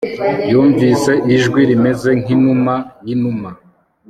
[0.51, 3.49] Yumvise ijwi rimeze nkinuma yinuma